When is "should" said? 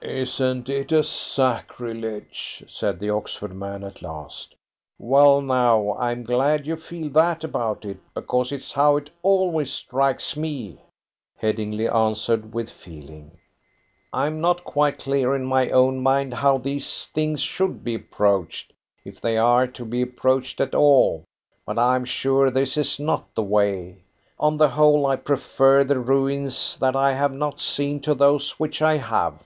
17.42-17.82